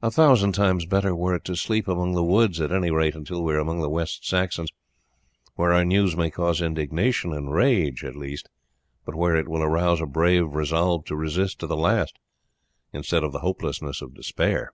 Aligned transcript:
A 0.00 0.10
thousand 0.10 0.52
times 0.52 0.86
better 0.86 1.14
were 1.14 1.34
it 1.34 1.44
to 1.44 1.54
sleep 1.54 1.86
among 1.86 2.14
the 2.14 2.24
woods, 2.24 2.62
at 2.62 2.72
any 2.72 2.90
rate 2.90 3.14
until 3.14 3.44
we 3.44 3.52
are 3.52 3.58
among 3.58 3.80
the 3.80 3.90
West 3.90 4.26
Saxons, 4.26 4.70
where 5.54 5.74
our 5.74 5.84
news 5.84 6.16
may 6.16 6.30
cause 6.30 6.62
indignation 6.62 7.34
and 7.34 7.52
rage 7.52 8.02
at 8.02 8.16
least, 8.16 8.48
but 9.04 9.14
where 9.14 9.36
it 9.36 9.48
will 9.48 9.62
arouse 9.62 10.00
a 10.00 10.06
brave 10.06 10.54
resolve 10.54 11.04
to 11.04 11.14
resist 11.14 11.58
to 11.60 11.66
the 11.66 11.76
last 11.76 12.18
instead 12.94 13.22
of 13.22 13.32
the 13.32 13.40
hopelessness 13.40 14.00
of 14.00 14.14
despair." 14.14 14.72